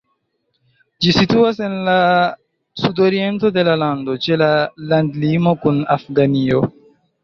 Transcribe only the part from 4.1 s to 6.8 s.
ĉe la landlimo kun Afganio.